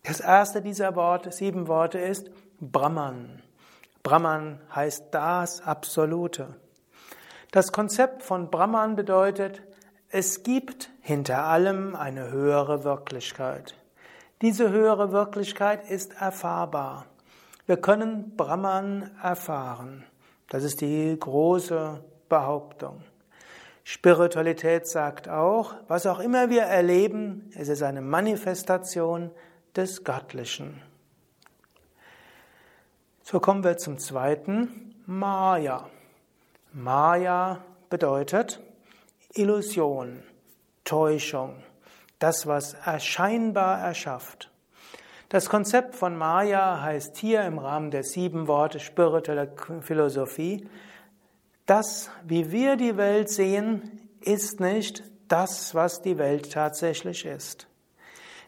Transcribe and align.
Das 0.02 0.20
erste 0.20 0.64
dieser 0.64 0.96
Worte, 0.96 1.32
sieben 1.32 1.68
Worte 1.68 2.00
ist 2.00 2.32
Brahman. 2.60 3.44
Brahman 4.02 4.62
heißt 4.74 5.10
das 5.12 5.62
Absolute. 5.62 6.56
Das 7.52 7.72
Konzept 7.72 8.24
von 8.24 8.50
Brahman 8.50 8.96
bedeutet, 8.96 9.62
es 10.10 10.44
gibt 10.44 10.90
hinter 11.02 11.46
allem 11.46 11.96
eine 11.96 12.32
höhere 12.32 12.84
Wirklichkeit. 12.84 13.76
Diese 14.42 14.70
höhere 14.70 15.12
Wirklichkeit 15.12 15.90
ist 15.90 16.22
erfahrbar. 16.22 17.06
Wir 17.66 17.78
können 17.78 18.36
Brahman 18.36 19.12
erfahren. 19.22 20.06
Das 20.50 20.64
ist 20.64 20.82
die 20.82 21.18
große 21.20 22.04
Behauptung. 22.30 23.04
Spiritualität 23.84 24.86
sagt 24.86 25.30
auch, 25.30 25.76
was 25.88 26.06
auch 26.06 26.20
immer 26.20 26.50
wir 26.50 26.64
erleben, 26.64 27.50
es 27.56 27.70
ist 27.70 27.84
eine 27.84 28.02
Manifestation 28.02 29.32
des 29.76 30.04
Göttlichen. 30.04 30.82
So 33.24 33.40
kommen 33.40 33.64
wir 33.64 33.78
zum 33.78 33.98
zweiten, 33.98 34.96
Maya. 35.06 35.90
Maya 36.74 37.64
bedeutet 37.90 38.60
Illusion, 39.34 40.24
Täuschung, 40.84 41.56
das, 42.20 42.48
was 42.48 42.74
erscheinbar 42.74 43.80
erschafft. 43.80 44.52
Das 45.30 45.50
Konzept 45.50 45.96
von 45.96 46.16
Maya 46.16 46.82
heißt 46.82 47.18
hier 47.18 47.44
im 47.44 47.60
Rahmen 47.60 47.92
der 47.92 48.04
sieben 48.04 48.48
Worte 48.48 48.80
spiritueller 48.80 49.50
Philosophie, 49.82 50.68
das, 51.66 52.10
wie 52.24 52.52
wir 52.52 52.78
die 52.78 52.96
Welt 52.96 53.30
sehen, 53.30 54.10
ist 54.22 54.62
nicht 54.62 55.04
das, 55.28 55.76
was 55.76 56.02
die 56.02 56.18
Welt 56.18 56.54
tatsächlich 56.54 57.26
ist. 57.26 57.68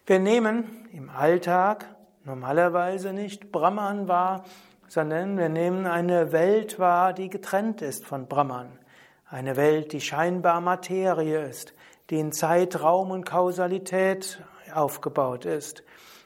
Wir 0.06 0.18
nehmen 0.18 0.88
im 0.92 1.10
Alltag 1.10 1.86
normalerweise 2.24 3.12
nicht 3.12 3.52
Brahman 3.52 4.08
wahr, 4.08 4.44
sondern 4.90 5.38
wir 5.38 5.48
nehmen 5.48 5.86
eine 5.86 6.32
Welt 6.32 6.80
wahr, 6.80 7.12
die 7.12 7.30
getrennt 7.30 7.80
ist 7.80 8.04
von 8.04 8.26
Brahman. 8.26 8.76
Eine 9.24 9.56
Welt, 9.56 9.92
die 9.92 10.00
scheinbar 10.00 10.60
Materie 10.60 11.44
ist, 11.44 11.74
die 12.10 12.18
in 12.18 12.32
Zeit, 12.32 12.82
Raum 12.82 13.12
und 13.12 13.24
Kausalität 13.24 14.42
aufgebaut 14.74 15.44
ist. 15.44 15.84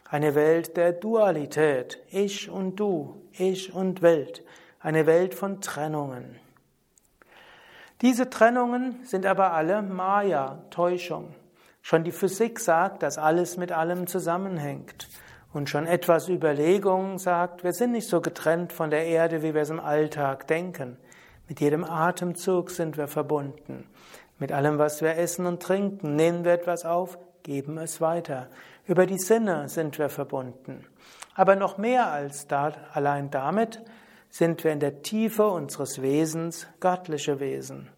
Eine 0.09 0.35
Welt 0.35 0.79
der 0.79 0.93
Dualität, 0.95 1.99
ich 2.09 2.49
und 2.49 2.77
du, 2.81 3.21
ich 3.33 3.75
und 3.75 4.01
Welt. 4.01 4.43
Eine 4.81 5.05
Welt 5.05 5.35
von 5.35 5.61
Trennungen. 5.61 6.41
Diese 8.01 8.31
Trennungen 8.31 9.05
sind 9.05 9.27
aber 9.27 9.53
alle 9.53 9.83
Maya, 9.83 10.65
Täuschung. 10.71 11.35
Schon 11.83 12.03
die 12.03 12.13
Physik 12.13 12.59
sagt, 12.61 13.03
dass 13.03 13.19
alles 13.19 13.59
mit 13.59 13.73
allem 13.73 14.07
zusammenhängt. 14.07 15.07
Und 15.55 15.71
schon 15.71 15.87
etwas 15.87 16.29
Überlegung 16.29 17.17
sagt, 17.19 17.63
wir 17.63 17.73
sind 17.73 17.93
nicht 17.93 18.09
so 18.09 18.21
getrennt 18.21 18.73
von 18.73 18.91
der 18.91 19.07
Erde, 19.07 19.45
wie 19.45 19.55
wir 19.55 19.63
es 19.63 19.71
im 19.71 19.79
Alltag 19.79 20.49
denken. 20.49 20.97
Mit 21.49 21.61
jedem 21.61 21.85
Atemzug 21.85 22.71
sind 22.71 22.97
wir 22.97 23.07
verbunden. 23.07 23.87
Mit 24.41 24.51
allem, 24.51 24.79
was 24.79 25.01
wir 25.01 25.17
essen 25.17 25.47
und 25.47 25.63
trinken, 25.63 26.17
nehmen 26.17 26.45
wir 26.45 26.55
etwas 26.55 26.85
auf, 26.85 27.19
geben 27.45 27.79
es 27.79 28.01
weiter. 28.01 28.49
Über 28.89 29.07
die 29.07 29.21
Sinne 29.21 29.69
sind 29.69 29.97
wir 29.97 30.09
verbunden. 30.09 30.85
Aber 31.37 31.55
noch 31.55 31.79
mehr 31.79 32.11
als 32.11 32.49
da, 32.49 32.73
allein 32.93 33.31
damit 33.31 33.81
sind 34.31 34.65
wir 34.65 34.73
in 34.73 34.81
der 34.81 35.03
Tiefe 35.03 35.47
unseres 35.47 36.03
Wesens 36.03 36.67
göttliche 36.81 37.39
Wesen. 37.39 37.89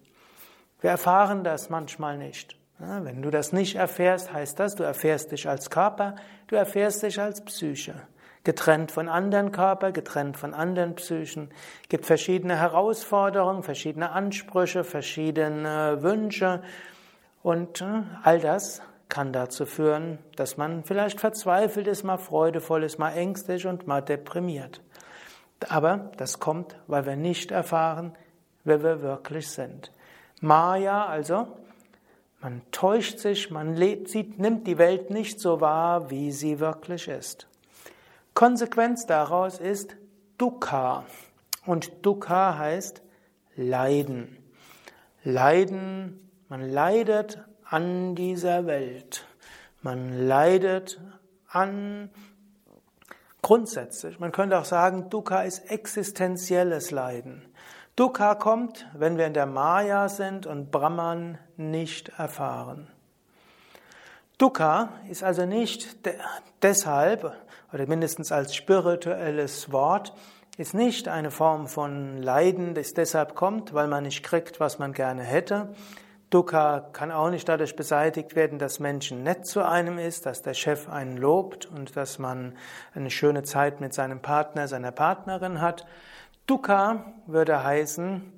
Wir 0.83 0.91
erfahren 0.91 1.43
das 1.43 1.71
manchmal 1.71 2.19
nicht. 2.19 2.55
Wenn 2.79 3.23
du 3.23 3.31
das 3.31 3.53
nicht 3.53 3.77
erfährst, 3.77 4.33
heißt 4.33 4.61
das, 4.61 4.75
du 4.75 4.83
erfährst 4.83 5.33
dich 5.33 5.49
als 5.49 5.71
Körper, 5.71 6.17
du 6.49 6.57
erfährst 6.57 7.03
dich 7.03 7.19
als 7.19 7.43
Psyche. 7.43 7.95
Getrennt 8.45 8.93
von 8.93 9.09
anderen 9.09 9.51
Körper, 9.51 9.93
getrennt 9.93 10.37
von 10.37 10.53
anderen 10.55 10.95
Psychen. 10.95 11.51
Gibt 11.89 12.07
verschiedene 12.07 12.57
Herausforderungen, 12.57 13.63
verschiedene 13.63 14.11
Ansprüche, 14.11 14.85
verschiedene 14.85 16.03
Wünsche. 16.03 16.63
Und 17.43 17.81
äh, 17.81 18.03
all 18.23 18.41
das 18.41 18.83
kann 19.09 19.33
dazu 19.33 19.67
führen, 19.67 20.19
dass 20.37 20.57
man 20.57 20.85
vielleicht 20.85 21.19
verzweifelt 21.19 21.87
ist, 21.87 22.05
mal 22.05 22.19
freudevoll 22.19 22.85
ist, 22.85 22.99
mal 22.99 23.13
ängstlich 23.13 23.67
und 23.67 23.87
mal 23.87 24.03
deprimiert. 24.03 24.83
Aber 25.69 26.11
das 26.19 26.39
kommt, 26.39 26.77
weil 26.87 27.07
wir 27.07 27.17
nicht 27.17 27.51
erfahren, 27.51 28.13
wer 28.65 28.83
wir 28.83 29.01
wirklich 29.01 29.49
sind. 29.49 29.93
Maya 30.41 31.07
also 31.07 31.49
man 32.47 32.63
täuscht 32.71 33.19
sich, 33.19 33.51
man 33.51 33.75
lebt, 33.75 34.09
sieht, 34.09 34.39
nimmt 34.39 34.69
die 34.69 34.79
Welt 34.79 35.11
nicht 35.11 35.41
so 35.41 35.61
wahr, 35.61 36.13
wie 36.13 36.31
sie 36.31 36.61
wirklich 36.61 37.09
ist. 37.09 37.49
Konsequenz 38.35 39.05
daraus 39.05 39.59
ist 39.59 39.97
Dukkha. 40.39 41.07
Und 41.65 42.07
Dukkha 42.07 42.57
heißt 42.57 43.03
Leiden. 43.57 44.39
Leiden, 45.25 46.31
man 46.49 46.61
leidet 46.61 47.45
an 47.65 48.15
dieser 48.15 48.67
Welt. 48.67 49.27
Man 49.83 50.17
leidet 50.29 51.01
an 51.49 52.11
grundsätzlich. 53.43 54.21
Man 54.21 54.31
könnte 54.31 54.57
auch 54.57 54.67
sagen, 54.67 55.11
Dukkha 55.11 55.43
ist 55.43 55.69
existenzielles 55.69 56.93
Leiden. 56.93 57.43
Dukkha 57.97 58.37
kommt, 58.37 58.87
wenn 58.95 59.19
wir 59.19 59.27
in 59.27 59.35
der 59.35 59.47
Maya 59.47 60.09
sind 60.09 60.47
und 60.47 60.71
Brahman 60.71 61.39
nicht 61.57 62.11
erfahren. 62.19 62.89
Dukkha 64.39 64.91
ist 65.09 65.25
also 65.25 65.47
nicht 65.47 65.97
deshalb, 66.63 67.33
oder 67.73 67.87
mindestens 67.87 68.33
als 68.33 68.55
spirituelles 68.55 69.73
Wort, 69.73 70.13
ist 70.59 70.75
nicht 70.75 71.09
eine 71.09 71.31
Form 71.31 71.67
von 71.67 72.23
Leiden, 72.23 72.75
das 72.75 72.95
deshalb 72.95 73.35
kommt, 73.35 73.75
weil 73.75 73.89
man 73.89 74.05
nicht 74.05 74.23
kriegt, 74.23 74.61
was 74.61 74.79
man 74.79 74.93
gerne 74.93 75.23
hätte. 75.23 75.75
Dukkha 76.31 76.81
kann 76.93 77.13
auch 77.13 77.31
nicht 77.31 77.49
dadurch 77.49 77.77
beseitigt 77.77 78.35
werden, 78.35 78.59
dass 78.59 78.81
Menschen 78.81 79.23
nett 79.23 79.47
zu 79.47 79.65
einem 79.65 79.99
ist, 79.99 80.27
dass 80.27 80.43
der 80.43 80.55
Chef 80.55 80.89
einen 80.89 81.17
lobt 81.17 81.67
und 81.67 81.97
dass 81.97 82.19
man 82.19 82.57
eine 82.95 83.11
schöne 83.11 83.43
Zeit 83.43 83.81
mit 83.81 83.95
seinem 83.95 84.21
Partner, 84.21 84.67
seiner 84.67 84.93
Partnerin 84.93 85.61
hat. 85.61 85.87
Dukkha 86.47 87.13
würde 87.27 87.63
heißen, 87.63 88.33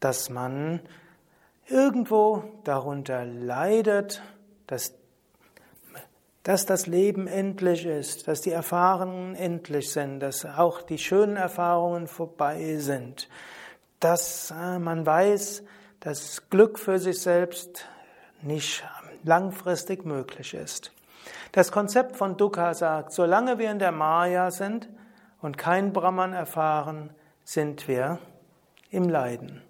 dass 0.00 0.30
man 0.30 0.80
irgendwo 1.68 2.44
darunter 2.64 3.24
leidet, 3.24 4.22
dass, 4.66 4.94
dass 6.42 6.66
das 6.66 6.86
Leben 6.86 7.26
endlich 7.26 7.86
ist, 7.86 8.28
dass 8.28 8.40
die 8.40 8.50
Erfahrungen 8.50 9.34
endlich 9.34 9.90
sind, 9.90 10.20
dass 10.20 10.44
auch 10.44 10.82
die 10.82 10.98
schönen 10.98 11.36
Erfahrungen 11.36 12.06
vorbei 12.06 12.76
sind, 12.76 13.28
dass 14.00 14.50
äh, 14.50 14.78
man 14.78 15.06
weiß, 15.06 15.62
dass 16.00 16.48
Glück 16.50 16.78
für 16.78 16.98
sich 16.98 17.20
selbst 17.20 17.86
nicht 18.42 18.84
langfristig 19.22 20.04
möglich 20.04 20.54
ist. 20.54 20.92
Das 21.52 21.70
Konzept 21.70 22.16
von 22.16 22.36
Dukkha 22.36 22.74
sagt, 22.74 23.12
solange 23.12 23.58
wir 23.58 23.70
in 23.70 23.78
der 23.78 23.92
Maya 23.92 24.50
sind 24.50 24.88
und 25.40 25.58
kein 25.58 25.92
Brahman 25.92 26.32
erfahren, 26.32 27.10
sind 27.44 27.86
wir 27.86 28.18
im 28.90 29.08
Leiden. 29.08 29.62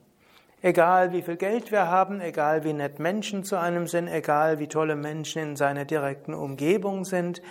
Egal 0.64 1.12
wie 1.12 1.22
viel 1.22 1.36
Geld 1.36 1.72
wir 1.72 1.88
haben, 1.88 2.20
egal 2.20 2.62
wie 2.62 2.72
nett 2.72 3.00
Menschen 3.00 3.42
zu 3.42 3.58
einem 3.58 3.88
sind, 3.88 4.06
egal 4.06 4.60
wie 4.60 4.68
tolle 4.68 4.94
Menschen 4.94 5.42
in 5.42 5.56
seiner 5.56 5.84
direkten 5.84 6.34
Umgebung 6.34 7.04
sind, 7.04 7.42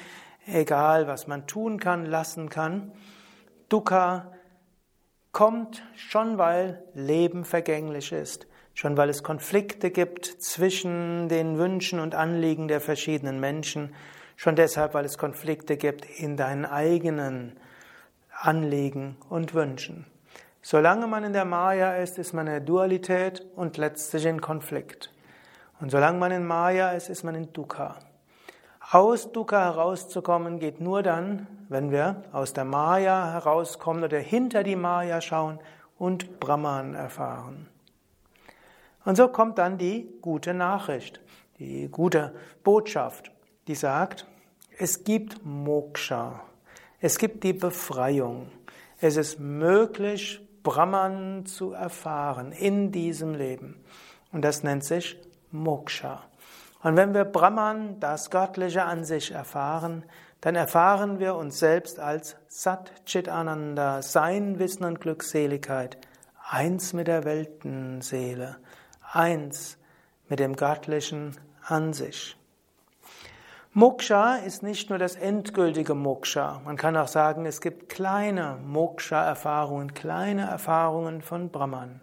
egal 0.47 1.07
was 1.07 1.27
man 1.27 1.45
tun 1.45 1.77
kann, 1.77 2.05
lassen 2.05 2.49
kann, 2.49 2.93
Dukkha 3.67 4.31
kommt 5.33 5.83
schon, 5.95 6.37
weil 6.37 6.83
Leben 6.93 7.43
vergänglich 7.43 8.13
ist. 8.13 8.47
Schon 8.73 8.95
weil 8.95 9.09
es 9.09 9.23
Konflikte 9.23 9.91
gibt 9.91 10.25
zwischen 10.25 11.27
den 11.27 11.57
Wünschen 11.57 11.99
und 11.99 12.15
Anliegen 12.15 12.69
der 12.69 12.79
verschiedenen 12.79 13.41
Menschen, 13.41 13.93
schon 14.37 14.55
deshalb, 14.55 14.93
weil 14.93 15.03
es 15.03 15.17
Konflikte 15.17 15.75
gibt 15.75 16.05
in 16.05 16.37
deinen 16.37 16.65
eigenen 16.65 17.59
Anliegen 18.31 19.17
und 19.29 19.53
Wünschen. 19.53 20.05
Solange 20.63 21.07
man 21.07 21.23
in 21.23 21.33
der 21.33 21.45
Maya 21.45 21.95
ist, 21.95 22.19
ist 22.19 22.33
man 22.33 22.45
in 22.45 22.53
der 22.53 22.61
Dualität 22.61 23.45
und 23.55 23.77
letztlich 23.77 24.25
in 24.25 24.41
Konflikt. 24.41 25.11
Und 25.79 25.89
solange 25.89 26.19
man 26.19 26.31
in 26.31 26.45
Maya 26.45 26.91
ist, 26.91 27.09
ist 27.09 27.23
man 27.23 27.33
in 27.33 27.51
Dukkha. 27.51 27.97
Aus 28.91 29.31
Dukkha 29.31 29.63
herauszukommen 29.63 30.59
geht 30.59 30.79
nur 30.79 31.01
dann, 31.01 31.47
wenn 31.69 31.89
wir 31.89 32.23
aus 32.31 32.53
der 32.53 32.65
Maya 32.65 33.31
herauskommen 33.31 34.03
oder 34.03 34.19
hinter 34.19 34.63
die 34.63 34.75
Maya 34.75 35.21
schauen 35.21 35.59
und 35.97 36.39
Brahman 36.39 36.93
erfahren. 36.93 37.67
Und 39.03 39.15
so 39.15 39.29
kommt 39.29 39.57
dann 39.57 39.79
die 39.79 40.07
gute 40.21 40.53
Nachricht, 40.53 41.21
die 41.57 41.87
gute 41.87 42.35
Botschaft, 42.63 43.31
die 43.67 43.75
sagt, 43.75 44.27
es 44.77 45.03
gibt 45.03 45.43
Moksha, 45.43 46.41
es 46.99 47.17
gibt 47.17 47.43
die 47.43 47.53
Befreiung. 47.53 48.51
Es 48.99 49.17
ist 49.17 49.39
möglich, 49.39 50.39
Brahman 50.63 51.45
zu 51.45 51.73
erfahren 51.73 52.51
in 52.51 52.91
diesem 52.91 53.33
Leben. 53.33 53.83
Und 54.31 54.43
das 54.43 54.63
nennt 54.63 54.83
sich 54.83 55.17
Moksha. 55.51 56.23
Und 56.83 56.95
wenn 56.95 57.13
wir 57.13 57.25
Brahman, 57.25 57.99
das 57.99 58.29
Göttliche 58.29 58.83
an 58.83 59.03
sich 59.03 59.31
erfahren, 59.31 60.03
dann 60.41 60.55
erfahren 60.55 61.19
wir 61.19 61.35
uns 61.35 61.59
selbst 61.59 61.99
als 61.99 62.35
Sat 62.47 63.05
Chit 63.05 63.29
Ananda, 63.29 64.01
Sein, 64.01 64.57
Wissen 64.57 64.85
und 64.85 64.99
Glückseligkeit, 64.99 65.97
eins 66.49 66.93
mit 66.93 67.07
der 67.07 67.23
Weltenseele 67.25 68.57
eins 69.13 69.77
mit 70.29 70.39
dem 70.39 70.55
Göttlichen 70.55 71.37
an 71.65 71.93
sich. 71.93 72.37
Moksha 73.73 74.35
ist 74.35 74.63
nicht 74.63 74.89
nur 74.89 74.99
das 74.99 75.15
endgültige 75.15 75.95
Moksha. 75.95 76.59
Man 76.65 76.75
kann 76.75 76.97
auch 76.97 77.07
sagen, 77.07 77.45
es 77.45 77.61
gibt 77.61 77.87
kleine 77.87 78.57
Moksha-Erfahrungen, 78.65 79.93
kleine 79.93 80.41
Erfahrungen 80.41 81.21
von 81.21 81.51
Brahman. 81.51 82.01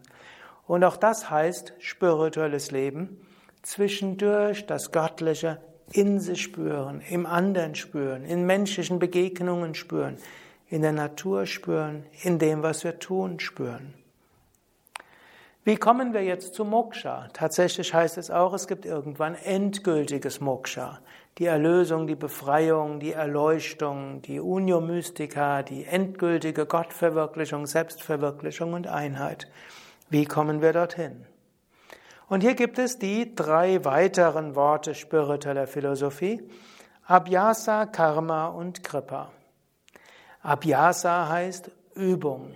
Und 0.66 0.82
auch 0.82 0.96
das 0.96 1.28
heißt 1.28 1.74
spirituelles 1.78 2.70
Leben, 2.70 3.20
zwischendurch 3.60 4.64
das 4.64 4.92
Göttliche 4.92 5.60
in 5.92 6.20
sich 6.20 6.40
spüren, 6.40 7.02
im 7.02 7.26
anderen 7.26 7.74
spüren, 7.74 8.24
in 8.24 8.46
menschlichen 8.46 8.98
Begegnungen 8.98 9.74
spüren, 9.74 10.16
in 10.68 10.80
der 10.80 10.92
Natur 10.92 11.44
spüren, 11.44 12.06
in 12.22 12.38
dem, 12.38 12.62
was 12.62 12.82
wir 12.82 12.98
tun, 12.98 13.40
spüren. 13.40 13.92
Wie 15.68 15.76
kommen 15.76 16.14
wir 16.14 16.24
jetzt 16.24 16.54
zu 16.54 16.64
Moksha? 16.64 17.28
Tatsächlich 17.34 17.92
heißt 17.92 18.16
es 18.16 18.30
auch, 18.30 18.54
es 18.54 18.68
gibt 18.68 18.86
irgendwann 18.86 19.34
endgültiges 19.34 20.40
Moksha. 20.40 21.00
Die 21.36 21.44
Erlösung, 21.44 22.06
die 22.06 22.14
Befreiung, 22.14 23.00
die 23.00 23.12
Erleuchtung, 23.12 24.22
die 24.22 24.40
Unio 24.40 24.80
Mystica, 24.80 25.62
die 25.62 25.84
endgültige 25.84 26.64
Gottverwirklichung, 26.64 27.66
Selbstverwirklichung 27.66 28.72
und 28.72 28.86
Einheit. 28.86 29.46
Wie 30.08 30.24
kommen 30.24 30.62
wir 30.62 30.72
dorthin? 30.72 31.26
Und 32.30 32.40
hier 32.40 32.54
gibt 32.54 32.78
es 32.78 32.98
die 32.98 33.34
drei 33.34 33.84
weiteren 33.84 34.56
Worte 34.56 34.94
spiritueller 34.94 35.66
Philosophie. 35.66 36.48
Abhyasa, 37.04 37.84
Karma 37.84 38.46
und 38.46 38.82
Kripa. 38.82 39.32
Abhyasa 40.40 41.28
heißt 41.28 41.70
Übung. 41.94 42.54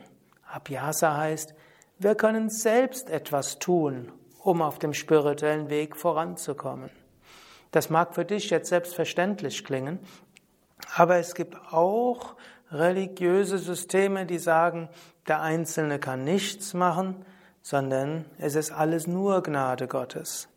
Abhyasa 0.50 1.18
heißt 1.18 1.54
wir 2.02 2.14
können 2.14 2.50
selbst 2.50 3.10
etwas 3.10 3.58
tun, 3.58 4.10
um 4.40 4.62
auf 4.62 4.78
dem 4.78 4.92
spirituellen 4.92 5.70
Weg 5.70 5.96
voranzukommen. 5.96 6.90
Das 7.70 7.90
mag 7.90 8.14
für 8.14 8.24
dich 8.24 8.50
jetzt 8.50 8.68
selbstverständlich 8.68 9.64
klingen, 9.64 9.98
aber 10.94 11.16
es 11.16 11.34
gibt 11.34 11.56
auch 11.72 12.34
religiöse 12.70 13.58
Systeme, 13.58 14.26
die 14.26 14.38
sagen, 14.38 14.88
der 15.28 15.40
Einzelne 15.40 15.98
kann 15.98 16.24
nichts 16.24 16.74
machen, 16.74 17.24
sondern 17.62 18.24
es 18.38 18.56
ist 18.56 18.72
alles 18.72 19.06
nur 19.06 19.42
Gnade 19.42 19.86
Gottes. 19.86 20.48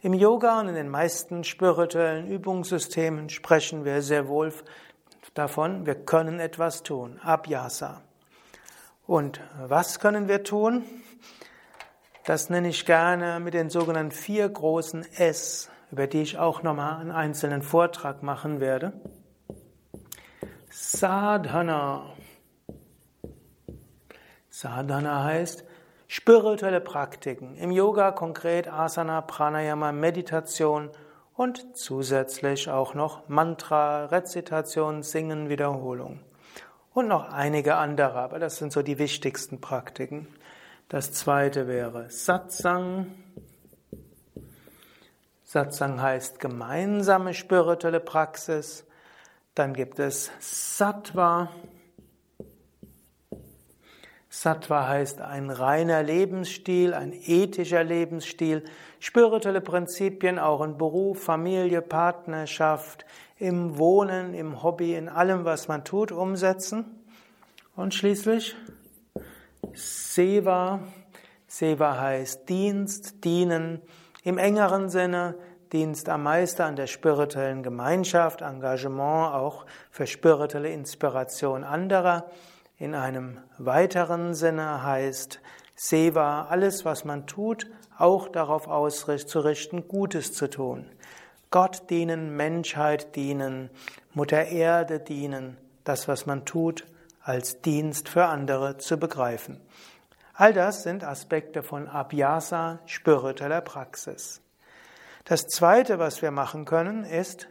Im 0.00 0.14
Yoga 0.14 0.60
und 0.60 0.68
in 0.68 0.74
den 0.74 0.88
meisten 0.88 1.44
spirituellen 1.44 2.28
Übungssystemen 2.28 3.28
sprechen 3.30 3.84
wir 3.84 4.02
sehr 4.02 4.28
wohl 4.28 4.52
davon, 5.34 5.86
wir 5.86 5.94
können 5.94 6.40
etwas 6.40 6.82
tun. 6.82 7.18
Abhyasa. 7.22 8.02
Und 9.08 9.40
was 9.58 10.00
können 10.00 10.28
wir 10.28 10.44
tun? 10.44 10.84
Das 12.26 12.50
nenne 12.50 12.68
ich 12.68 12.84
gerne 12.84 13.40
mit 13.40 13.54
den 13.54 13.70
sogenannten 13.70 14.12
vier 14.12 14.46
großen 14.46 15.02
S, 15.14 15.70
über 15.90 16.06
die 16.06 16.20
ich 16.20 16.36
auch 16.36 16.62
nochmal 16.62 17.00
einen 17.00 17.10
einzelnen 17.10 17.62
Vortrag 17.62 18.22
machen 18.22 18.60
werde. 18.60 18.92
Sadhana. 20.68 22.12
Sadhana 24.50 25.24
heißt 25.24 25.64
spirituelle 26.06 26.82
Praktiken. 26.82 27.56
Im 27.56 27.70
Yoga 27.70 28.10
konkret 28.10 28.68
Asana, 28.70 29.22
Pranayama, 29.22 29.90
Meditation 29.90 30.90
und 31.32 31.78
zusätzlich 31.78 32.68
auch 32.68 32.92
noch 32.92 33.26
Mantra, 33.26 34.04
Rezitation, 34.04 35.02
Singen, 35.02 35.48
Wiederholung 35.48 36.20
und 36.92 37.08
noch 37.08 37.32
einige 37.32 37.76
andere, 37.76 38.18
aber 38.18 38.38
das 38.38 38.56
sind 38.56 38.72
so 38.72 38.82
die 38.82 38.98
wichtigsten 38.98 39.60
Praktiken. 39.60 40.28
Das 40.88 41.12
zweite 41.12 41.68
wäre 41.68 42.08
Satsang. 42.08 43.14
Satsang 45.44 46.00
heißt 46.00 46.40
gemeinsame 46.40 47.34
spirituelle 47.34 48.00
Praxis. 48.00 48.86
Dann 49.54 49.74
gibt 49.74 49.98
es 49.98 50.30
Sattva. 50.40 51.50
Sattva 54.30 54.86
heißt 54.86 55.20
ein 55.20 55.50
reiner 55.50 56.02
Lebensstil, 56.02 56.94
ein 56.94 57.12
ethischer 57.12 57.82
Lebensstil, 57.82 58.62
spirituelle 59.00 59.60
Prinzipien 59.60 60.38
auch 60.38 60.62
in 60.62 60.78
Beruf, 60.78 61.22
Familie, 61.22 61.82
Partnerschaft, 61.82 63.04
im 63.38 63.78
Wohnen, 63.78 64.34
im 64.34 64.62
Hobby, 64.62 64.94
in 64.94 65.08
allem, 65.08 65.44
was 65.44 65.68
man 65.68 65.84
tut, 65.84 66.12
umsetzen. 66.12 66.84
Und 67.76 67.94
schließlich 67.94 68.56
Seva. 69.74 70.80
Seva 71.46 72.00
heißt 72.00 72.48
Dienst, 72.48 73.24
dienen. 73.24 73.80
Im 74.24 74.38
engeren 74.38 74.88
Sinne 74.88 75.36
Dienst 75.72 76.08
am 76.08 76.22
Meister, 76.22 76.64
an 76.64 76.76
der 76.76 76.86
spirituellen 76.86 77.62
Gemeinschaft, 77.62 78.40
Engagement 78.40 79.34
auch 79.34 79.66
für 79.90 80.06
spirituelle 80.06 80.70
Inspiration 80.70 81.62
anderer. 81.62 82.30
In 82.78 82.94
einem 82.94 83.38
weiteren 83.58 84.34
Sinne 84.34 84.82
heißt 84.82 85.40
Seva 85.74 86.46
alles, 86.48 86.84
was 86.86 87.04
man 87.04 87.26
tut, 87.26 87.70
auch 87.98 88.28
darauf 88.28 88.66
auszurichten, 88.66 89.88
Gutes 89.88 90.32
zu 90.32 90.48
tun. 90.48 90.86
Gott 91.50 91.88
dienen, 91.88 92.36
Menschheit 92.36 93.16
dienen, 93.16 93.70
Mutter 94.12 94.46
Erde 94.46 95.00
dienen, 95.00 95.56
das, 95.84 96.06
was 96.06 96.26
man 96.26 96.44
tut, 96.44 96.86
als 97.22 97.60
Dienst 97.62 98.08
für 98.08 98.26
andere 98.26 98.76
zu 98.76 98.98
begreifen. 98.98 99.60
All 100.34 100.52
das 100.52 100.82
sind 100.82 101.04
Aspekte 101.04 101.62
von 101.62 101.88
Abhyasa, 101.88 102.80
spiritueller 102.86 103.60
Praxis. 103.60 104.40
Das 105.24 105.46
zweite, 105.46 105.98
was 105.98 106.22
wir 106.22 106.30
machen 106.30 106.64
können, 106.64 107.04
ist, 107.04 107.48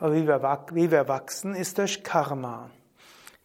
wie 0.00 0.26
wir, 0.26 1.08
wachsen, 1.08 1.54
ist 1.54 1.78
durch 1.78 2.02
Karma. 2.02 2.70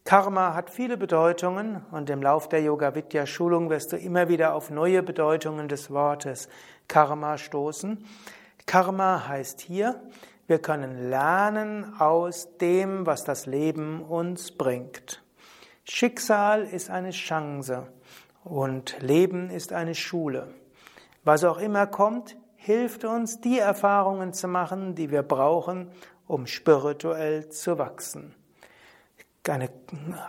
Karma 0.04 0.56
hat 0.56 0.72
viele 0.72 0.98
Bedeutungen 0.98 1.86
und 1.92 2.10
im 2.10 2.24
Lauf 2.24 2.50
der 2.50 2.62
Yoga 2.62 2.96
Vidya 2.96 3.26
Schulung 3.28 3.70
wirst 3.70 3.92
du 3.92 3.98
immer 3.98 4.28
wieder 4.30 4.56
auf 4.56 4.72
neue 4.72 5.04
Bedeutungen 5.04 5.68
des 5.68 5.92
Wortes 5.92 6.50
Karma 6.88 7.38
stoßen. 7.38 8.04
Karma 8.70 9.28
heißt 9.28 9.62
hier, 9.62 10.00
wir 10.46 10.60
können 10.60 11.10
lernen 11.10 12.00
aus 12.00 12.56
dem, 12.60 13.08
was 13.08 13.24
das 13.24 13.48
Leben 13.48 14.04
uns 14.04 14.52
bringt. 14.52 15.24
Schicksal 15.86 16.66
ist 16.66 16.92
eine 16.92 17.10
Chance 17.10 17.88
und 18.44 18.96
Leben 19.02 19.50
ist 19.50 19.74
eine 19.74 19.96
Schule. 19.96 20.54
Was 21.24 21.44
auch 21.46 21.58
immer 21.58 21.88
kommt, 21.88 22.38
hilft 22.58 23.06
uns, 23.06 23.42
die 23.42 23.58
Erfahrungen 23.58 24.34
zu 24.34 24.48
machen, 24.48 24.94
die 24.94 25.10
wir 25.10 25.24
brauchen, 25.24 25.90
um 26.28 26.46
spirituell 26.46 27.50
zu 27.50 27.80
wachsen. 27.80 28.36
Eine 29.48 29.72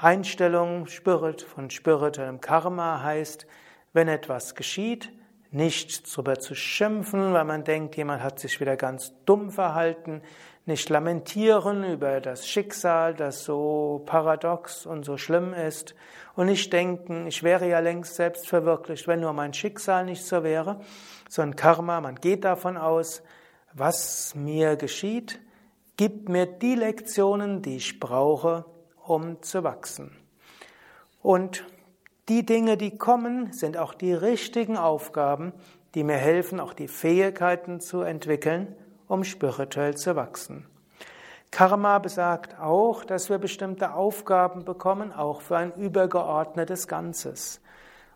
Einstellung 0.00 0.86
von 0.86 1.68
spirituellem 1.68 2.40
Karma 2.40 3.02
heißt, 3.02 3.46
wenn 3.92 4.08
etwas 4.08 4.54
geschieht, 4.54 5.12
nicht 5.52 6.06
darüber 6.12 6.38
zu 6.38 6.54
schimpfen, 6.54 7.32
weil 7.32 7.44
man 7.44 7.64
denkt, 7.64 7.96
jemand 7.96 8.22
hat 8.22 8.38
sich 8.38 8.60
wieder 8.60 8.76
ganz 8.76 9.12
dumm 9.24 9.50
verhalten, 9.50 10.22
nicht 10.66 10.88
lamentieren 10.88 11.82
über 11.84 12.20
das 12.20 12.46
Schicksal, 12.46 13.14
das 13.14 13.44
so 13.44 14.02
paradox 14.06 14.86
und 14.86 15.04
so 15.04 15.16
schlimm 15.16 15.52
ist, 15.54 15.94
und 16.36 16.46
nicht 16.46 16.72
denken, 16.72 17.26
ich 17.26 17.42
wäre 17.42 17.68
ja 17.68 17.80
längst 17.80 18.14
selbst 18.14 18.48
verwirklicht, 18.48 19.08
wenn 19.08 19.20
nur 19.20 19.32
mein 19.32 19.52
Schicksal 19.52 20.04
nicht 20.04 20.24
so 20.24 20.44
wäre, 20.44 20.80
sondern 21.28 21.56
Karma, 21.56 22.00
man 22.00 22.14
geht 22.14 22.44
davon 22.44 22.76
aus, 22.76 23.22
was 23.72 24.34
mir 24.34 24.76
geschieht, 24.76 25.40
gibt 25.96 26.28
mir 26.28 26.46
die 26.46 26.76
Lektionen, 26.76 27.62
die 27.62 27.76
ich 27.76 28.00
brauche, 28.00 28.64
um 29.04 29.42
zu 29.42 29.64
wachsen. 29.64 30.16
Und 31.20 31.64
die 32.28 32.44
Dinge, 32.46 32.76
die 32.76 32.96
kommen, 32.96 33.52
sind 33.52 33.76
auch 33.76 33.94
die 33.94 34.12
richtigen 34.12 34.76
Aufgaben, 34.76 35.52
die 35.94 36.04
mir 36.04 36.16
helfen, 36.16 36.60
auch 36.60 36.72
die 36.72 36.88
Fähigkeiten 36.88 37.80
zu 37.80 38.02
entwickeln, 38.02 38.74
um 39.08 39.24
spirituell 39.24 39.96
zu 39.96 40.14
wachsen. 40.14 40.66
Karma 41.50 41.98
besagt 41.98 42.60
auch, 42.60 43.04
dass 43.04 43.28
wir 43.28 43.38
bestimmte 43.38 43.94
Aufgaben 43.94 44.64
bekommen, 44.64 45.12
auch 45.12 45.40
für 45.40 45.56
ein 45.56 45.72
übergeordnetes 45.74 46.86
Ganzes. 46.86 47.60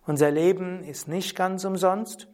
Unser 0.06 0.30
Leben 0.30 0.84
ist 0.84 1.08
nicht 1.08 1.34
ganz 1.34 1.64
umsonst, 1.64 2.28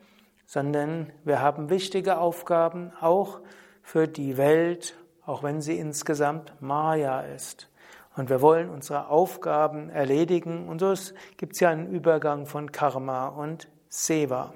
sondern 0.44 1.10
wir 1.24 1.40
haben 1.40 1.70
wichtige 1.70 2.18
Aufgaben 2.18 2.92
auch 3.00 3.40
für 3.82 4.08
die 4.08 4.36
Welt, 4.36 4.94
auch 5.24 5.42
wenn 5.42 5.62
sie 5.62 5.78
insgesamt 5.78 6.52
Maya 6.60 7.22
ist. 7.22 7.69
Und 8.16 8.28
wir 8.28 8.40
wollen 8.40 8.70
unsere 8.70 9.08
Aufgaben 9.08 9.88
erledigen. 9.88 10.68
Und 10.68 10.80
so 10.80 10.94
gibt 11.36 11.54
es 11.54 11.60
ja 11.60 11.70
einen 11.70 11.90
Übergang 11.90 12.46
von 12.46 12.72
Karma 12.72 13.28
und 13.28 13.68
Seva. 13.88 14.52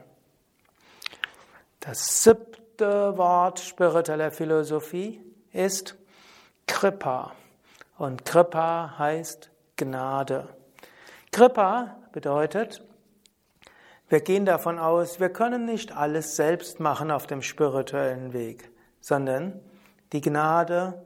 Das 1.81 2.23
siebte 2.23 3.17
Wort 3.17 3.61
spiritueller 3.61 4.31
Philosophie 4.31 5.21
ist 5.53 5.97
Kripa. 6.67 7.33
Und 7.99 8.25
Kripa 8.25 8.95
heißt 8.99 9.51
Gnade. 9.77 10.49
Kripa 11.31 11.97
bedeutet, 12.13 12.83
wir 14.09 14.21
gehen 14.21 14.45
davon 14.45 14.79
aus, 14.79 15.19
wir 15.21 15.31
können 15.31 15.65
nicht 15.65 15.97
alles 15.97 16.37
selbst 16.37 16.81
machen 16.81 17.11
auf 17.11 17.27
dem 17.27 17.43
spirituellen 17.43 18.33
Weg, 18.33 18.71
sondern 19.01 19.61
die 20.13 20.21
Gnade 20.21 21.03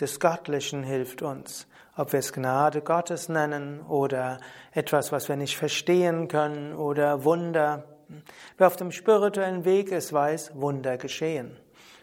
des 0.00 0.20
Göttlichen 0.20 0.82
hilft 0.82 1.22
uns. 1.22 1.66
Ob 1.96 2.12
wir 2.12 2.20
es 2.20 2.32
Gnade 2.32 2.80
Gottes 2.80 3.28
nennen 3.28 3.80
oder 3.82 4.38
etwas, 4.72 5.10
was 5.10 5.28
wir 5.28 5.36
nicht 5.36 5.56
verstehen 5.56 6.28
können 6.28 6.74
oder 6.74 7.24
Wunder. 7.24 7.84
Wer 8.56 8.66
auf 8.66 8.76
dem 8.76 8.92
spirituellen 8.92 9.64
Weg 9.64 9.90
ist, 9.90 10.12
weiß, 10.12 10.52
Wunder 10.54 10.96
geschehen. 10.96 11.58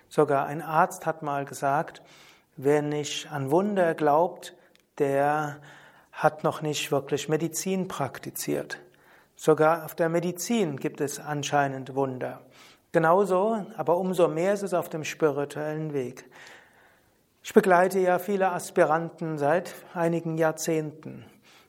Sogar 0.09 0.45
ein 0.45 0.61
Arzt 0.61 1.05
hat 1.05 1.23
mal 1.23 1.45
gesagt, 1.45 2.01
wer 2.57 2.81
nicht 2.81 3.31
an 3.31 3.51
Wunder 3.51 3.93
glaubt, 3.95 4.55
der 4.97 5.57
hat 6.11 6.43
noch 6.43 6.61
nicht 6.61 6.91
wirklich 6.91 7.27
Medizin 7.27 7.87
praktiziert. 7.87 8.79
Sogar 9.35 9.83
auf 9.83 9.95
der 9.95 10.09
Medizin 10.09 10.77
gibt 10.77 11.01
es 11.01 11.19
anscheinend 11.19 11.95
Wunder. 11.95 12.41
Genauso, 12.93 13.65
aber 13.75 13.97
umso 13.97 14.29
mehr 14.29 14.53
ist 14.53 14.63
es 14.63 14.73
auf 14.73 14.87
dem 14.87 15.03
spirituellen 15.03 15.93
Weg. 15.93 16.29
Ich 17.47 17.53
begleite 17.53 17.99
ja 17.99 18.17
viele 18.17 18.51
Aspiranten 18.53 19.37
seit 19.37 19.75
einigen 19.93 20.35
Jahrzehnten. 20.35 21.25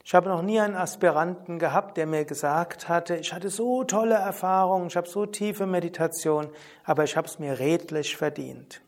Ich 0.06 0.14
habe 0.14 0.30
noch 0.30 0.40
nie 0.40 0.58
einen 0.58 0.74
Aspiranten 0.74 1.58
gehabt, 1.58 1.98
der 1.98 2.06
mir 2.06 2.24
gesagt 2.24 2.88
hatte, 2.88 3.16
ich 3.16 3.34
hatte 3.34 3.50
so 3.50 3.84
tolle 3.84 4.14
Erfahrungen, 4.14 4.86
ich 4.86 4.96
habe 4.96 5.06
so 5.06 5.26
tiefe 5.26 5.66
Meditation, 5.66 6.48
aber 6.84 7.04
ich 7.04 7.18
habe 7.18 7.28
es 7.28 7.38
mir 7.38 7.58
redlich 7.58 8.16
verdient. 8.16 8.80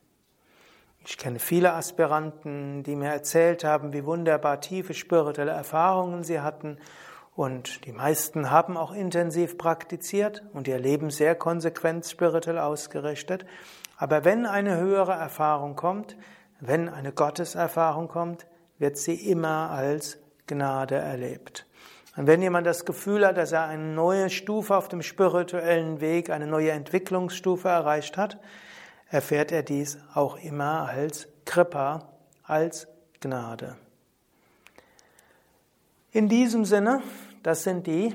Ich 1.04 1.18
kenne 1.18 1.40
viele 1.40 1.74
Aspiranten, 1.74 2.84
die 2.84 2.96
mir 2.96 3.10
erzählt 3.10 3.64
haben, 3.64 3.92
wie 3.92 4.06
wunderbar 4.06 4.62
tiefe 4.62 4.94
spirituelle 4.94 5.52
Erfahrungen 5.52 6.24
sie 6.24 6.40
hatten. 6.40 6.78
Und 7.36 7.84
die 7.84 7.92
meisten 7.92 8.50
haben 8.50 8.78
auch 8.78 8.92
intensiv 8.92 9.58
praktiziert 9.58 10.42
und 10.54 10.66
ihr 10.66 10.78
Leben 10.78 11.10
sehr 11.10 11.34
konsequent 11.34 12.06
spirituell 12.06 12.58
ausgerichtet. 12.58 13.44
Aber 13.98 14.24
wenn 14.24 14.46
eine 14.46 14.78
höhere 14.78 15.12
Erfahrung 15.12 15.76
kommt, 15.76 16.16
wenn 16.60 16.88
eine 16.88 17.12
Gotteserfahrung 17.12 18.08
kommt, 18.08 18.46
wird 18.78 18.96
sie 18.96 19.14
immer 19.14 19.70
als 19.70 20.18
Gnade 20.46 20.96
erlebt. 20.96 21.66
Und 22.16 22.26
wenn 22.26 22.42
jemand 22.42 22.66
das 22.66 22.84
Gefühl 22.84 23.24
hat, 23.24 23.36
dass 23.36 23.52
er 23.52 23.64
eine 23.64 23.94
neue 23.94 24.28
Stufe 24.28 24.76
auf 24.76 24.88
dem 24.88 25.02
spirituellen 25.02 26.00
Weg, 26.00 26.30
eine 26.30 26.48
neue 26.48 26.72
Entwicklungsstufe 26.72 27.68
erreicht 27.68 28.16
hat, 28.16 28.40
erfährt 29.08 29.52
er 29.52 29.62
dies 29.62 29.98
auch 30.14 30.36
immer 30.36 30.88
als 30.88 31.28
Kripa, 31.44 32.08
als 32.42 32.88
Gnade. 33.20 33.76
In 36.10 36.28
diesem 36.28 36.64
Sinne, 36.64 37.02
das 37.42 37.62
sind 37.62 37.86
die 37.86 38.14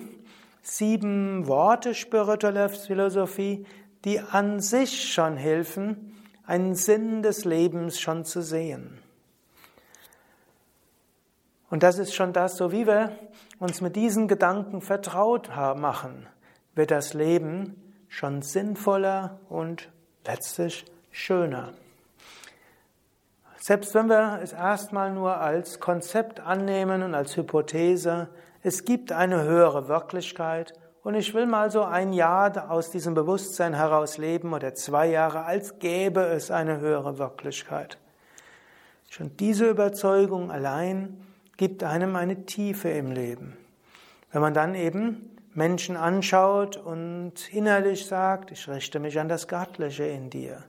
sieben 0.61 1.47
Worte 1.47 1.95
spiritueller 1.95 2.69
Philosophie, 2.69 3.65
die 4.03 4.19
an 4.19 4.59
sich 4.59 5.13
schon 5.13 5.37
helfen, 5.37 6.12
einen 6.45 6.75
Sinn 6.75 7.23
des 7.23 7.45
Lebens 7.45 7.99
schon 7.99 8.25
zu 8.25 8.41
sehen. 8.41 8.99
Und 11.69 11.83
das 11.83 11.97
ist 11.97 12.13
schon 12.13 12.33
das, 12.33 12.57
so 12.57 12.71
wie 12.71 12.85
wir 12.85 13.17
uns 13.59 13.81
mit 13.81 13.95
diesen 13.95 14.27
Gedanken 14.27 14.81
vertraut 14.81 15.49
machen, 15.49 16.27
wird 16.75 16.91
das 16.91 17.13
Leben 17.13 17.95
schon 18.09 18.41
sinnvoller 18.41 19.39
und 19.49 19.89
letztlich 20.25 20.85
schöner. 21.11 21.73
Selbst 23.57 23.95
wenn 23.95 24.07
wir 24.07 24.39
es 24.43 24.53
erstmal 24.53 25.11
nur 25.11 25.37
als 25.37 25.79
Konzept 25.79 26.41
annehmen 26.41 27.01
und 27.01 27.15
als 27.15 27.37
Hypothese, 27.37 28.27
es 28.61 28.85
gibt 28.85 29.11
eine 29.11 29.43
höhere 29.43 29.87
Wirklichkeit 29.87 30.73
und 31.03 31.15
ich 31.15 31.33
will 31.33 31.45
mal 31.45 31.69
so 31.69 31.83
ein 31.83 32.13
Jahr 32.13 32.71
aus 32.71 32.89
diesem 32.89 33.13
Bewusstsein 33.13 33.73
heraus 33.73 34.17
leben 34.17 34.53
oder 34.53 34.73
zwei 34.73 35.07
Jahre, 35.07 35.43
als 35.43 35.79
gäbe 35.79 36.21
es 36.21 36.49
eine 36.49 36.79
höhere 36.79 37.17
Wirklichkeit. 37.17 37.97
Schon 39.09 39.35
diese 39.37 39.69
Überzeugung 39.69 40.49
allein 40.49 41.21
gibt 41.57 41.83
einem 41.83 42.15
eine 42.15 42.45
Tiefe 42.45 42.89
im 42.89 43.11
Leben. 43.11 43.57
Wenn 44.31 44.41
man 44.41 44.53
dann 44.53 44.75
eben 44.75 45.29
Menschen 45.53 45.97
anschaut 45.97 46.77
und 46.77 47.53
innerlich 47.53 48.07
sagt, 48.07 48.51
ich 48.51 48.67
richte 48.67 48.99
mich 48.99 49.19
an 49.19 49.27
das 49.27 49.47
Göttliche 49.47 50.05
in 50.05 50.29
dir. 50.29 50.63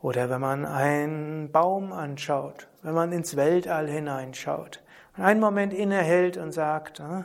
Oder 0.00 0.30
wenn 0.30 0.40
man 0.40 0.64
einen 0.64 1.52
Baum 1.52 1.92
anschaut, 1.92 2.68
wenn 2.82 2.94
man 2.94 3.12
ins 3.12 3.36
Weltall 3.36 3.86
hineinschaut 3.86 4.80
und 5.16 5.24
einen 5.24 5.40
Moment 5.40 5.74
innehält 5.74 6.38
und 6.38 6.52
sagt, 6.52 7.00
ah, 7.00 7.24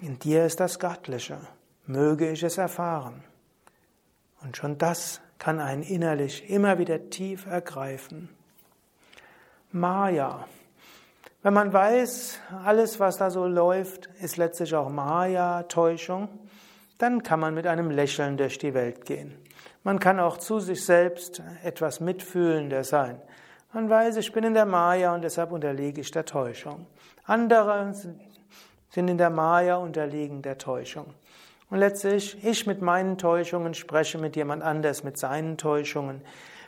in 0.00 0.18
dir 0.18 0.44
ist 0.44 0.60
das 0.60 0.78
Göttliche. 0.78 1.38
Möge 1.86 2.30
ich 2.30 2.42
es 2.42 2.58
erfahren. 2.58 3.24
Und 4.42 4.56
schon 4.56 4.78
das 4.78 5.20
kann 5.38 5.60
einen 5.60 5.82
innerlich 5.82 6.48
immer 6.50 6.78
wieder 6.78 7.10
tief 7.10 7.46
ergreifen. 7.46 8.28
Maya. 9.72 10.46
Wenn 11.42 11.54
man 11.54 11.72
weiß, 11.72 12.40
alles, 12.64 12.98
was 13.00 13.16
da 13.16 13.30
so 13.30 13.46
läuft, 13.46 14.06
ist 14.20 14.36
letztlich 14.36 14.74
auch 14.74 14.88
Maya, 14.88 15.62
Täuschung, 15.64 16.28
dann 16.98 17.22
kann 17.22 17.40
man 17.40 17.54
mit 17.54 17.66
einem 17.66 17.90
Lächeln 17.90 18.36
durch 18.36 18.58
die 18.58 18.74
Welt 18.74 19.04
gehen. 19.04 19.34
Man 19.84 20.00
kann 20.00 20.18
auch 20.18 20.38
zu 20.38 20.58
sich 20.58 20.84
selbst 20.84 21.42
etwas 21.62 22.00
mitfühlender 22.00 22.82
sein. 22.82 23.20
Man 23.72 23.88
weiß, 23.88 24.16
ich 24.16 24.32
bin 24.32 24.44
in 24.44 24.54
der 24.54 24.66
Maya 24.66 25.14
und 25.14 25.22
deshalb 25.22 25.52
unterliege 25.52 26.00
ich 26.00 26.10
der 26.10 26.24
Täuschung. 26.24 26.86
Andere 27.24 27.94
sind 28.90 29.08
in 29.08 29.18
der 29.18 29.30
Maya 29.30 29.76
unterliegen 29.76 30.42
der 30.42 30.58
Täuschung. 30.58 31.06
Und 31.70 31.78
letztlich, 31.78 32.42
ich 32.44 32.66
mit 32.66 32.80
meinen 32.80 33.18
Täuschungen 33.18 33.74
spreche 33.74 34.18
mit 34.18 34.36
jemand 34.36 34.62
anders 34.62 35.04
mit 35.04 35.18
seinen 35.18 35.58
Täuschungen. 35.58 36.22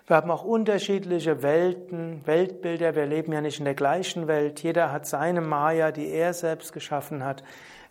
Wir 0.07 0.17
haben 0.17 0.31
auch 0.31 0.45
unterschiedliche 0.45 1.43
Welten, 1.43 2.27
Weltbilder. 2.27 2.95
Wir 2.97 3.07
leben 3.07 3.33
ja 3.33 3.41
nicht 3.41 3.61
in 3.61 3.65
der 3.65 3.75
gleichen 3.75 4.27
Welt. 4.27 4.63
Jeder 4.63 4.93
hat 4.93 5.07
seine 5.07 5.41
Maya, 5.41 5.93
die 5.93 6.09
er 6.09 6.35
selbst 6.35 6.73
geschaffen 6.73 7.25
hat. 7.25 7.43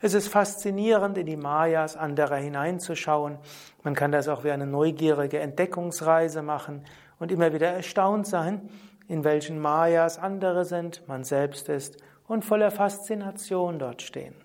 Es 0.01 0.13
ist 0.13 0.27
faszinierend, 0.27 1.17
in 1.17 1.25
die 1.25 1.37
Mayas 1.37 1.97
anderer 1.97 2.35
hineinzuschauen. 2.35 3.37
Man 3.83 3.95
kann 3.95 4.11
das 4.11 4.27
auch 4.27 4.43
wie 4.43 4.51
eine 4.51 4.67
neugierige 4.67 5.39
Entdeckungsreise 5.39 6.41
machen 6.41 6.85
und 7.19 7.31
immer 7.31 7.53
wieder 7.53 7.67
erstaunt 7.67 8.27
sein, 8.27 8.69
in 9.09 9.25
welchen 9.25 9.59
Mayas 9.59 10.17
andere 10.17 10.63
sind, 10.63 11.05
man 11.07 11.25
selbst 11.25 11.67
ist 11.67 11.97
und 12.27 12.45
voller 12.45 12.71
Faszination 12.71 13.79
dort 13.79 14.03
stehen. 14.03 14.35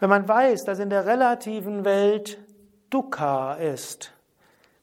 Wenn 0.00 0.08
man 0.08 0.26
weiß, 0.26 0.64
dass 0.64 0.80
in 0.80 0.90
der 0.90 1.06
relativen 1.06 1.84
Welt 1.84 2.38
Dukkha 2.90 3.54
ist, 3.54 4.12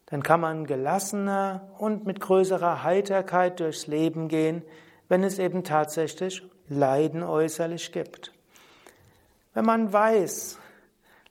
dann 0.05 0.23
kann 0.23 0.39
man 0.39 0.65
gelassener 0.65 1.69
und 1.79 2.05
mit 2.05 2.19
größerer 2.19 2.83
Heiterkeit 2.83 3.59
durchs 3.59 3.87
Leben 3.87 4.27
gehen, 4.27 4.61
wenn 5.09 5.23
es 5.23 5.39
eben 5.39 5.63
tatsächlich 5.63 6.43
Leiden 6.69 7.23
äußerlich 7.23 7.91
gibt. 7.91 8.31
Wenn 9.53 9.65
man 9.65 9.91
weiß, 9.91 10.59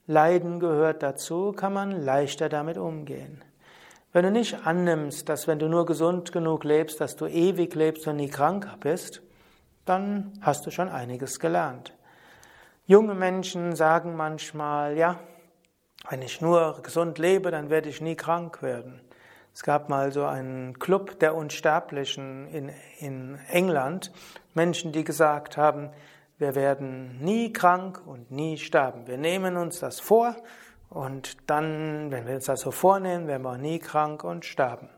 Leiden 0.07 0.59
gehört 0.59 1.03
dazu, 1.03 1.53
kann 1.53 1.73
man 1.73 1.91
leichter 1.91 2.49
damit 2.49 2.77
umgehen. 2.77 3.41
Wenn 4.13 4.25
du 4.25 4.31
nicht 4.31 4.67
annimmst, 4.67 5.29
dass 5.29 5.47
wenn 5.47 5.57
du 5.57 5.69
nur 5.69 5.85
gesund 5.85 6.33
genug 6.33 6.65
lebst, 6.65 6.99
dass 6.99 7.15
du 7.15 7.27
ewig 7.27 7.73
lebst 7.75 8.05
und 8.07 8.17
nie 8.17 8.29
krank 8.29 8.67
bist, 8.81 9.21
dann 9.85 10.33
hast 10.41 10.65
du 10.65 10.71
schon 10.71 10.89
einiges 10.89 11.39
gelernt. 11.39 11.95
Junge 12.87 13.15
Menschen 13.15 13.73
sagen 13.73 14.17
manchmal, 14.17 14.97
ja, 14.97 15.19
wenn 16.09 16.21
ich 16.21 16.41
nur 16.41 16.81
gesund 16.83 17.19
lebe, 17.19 17.51
dann 17.51 17.69
werde 17.69 17.87
ich 17.87 18.01
nie 18.01 18.15
krank 18.15 18.61
werden. 18.61 18.99
Es 19.53 19.63
gab 19.63 19.87
mal 19.87 20.11
so 20.11 20.25
einen 20.25 20.77
Club 20.77 21.19
der 21.19 21.33
Unsterblichen 21.33 22.47
in, 22.47 22.69
in 22.99 23.39
England, 23.47 24.11
Menschen, 24.53 24.91
die 24.91 25.05
gesagt 25.05 25.55
haben, 25.55 25.89
wir 26.37 26.55
werden 26.55 27.19
nie 27.21 27.53
krank 27.53 28.01
und 28.05 28.29
nie 28.29 28.57
sterben. 28.57 29.07
Wir 29.07 29.17
nehmen 29.17 29.55
uns 29.55 29.79
das 29.79 30.01
vor 30.01 30.35
und 30.91 31.37
dann, 31.49 32.11
wenn 32.11 32.27
wir 32.27 32.35
uns 32.35 32.45
das 32.45 32.59
so 32.59 32.71
vornehmen, 32.71 33.25
werden 33.25 33.43
wir 33.43 33.51
auch 33.51 33.57
nie 33.57 33.79
krank 33.79 34.25
und 34.25 34.43
sterben. 34.43 34.89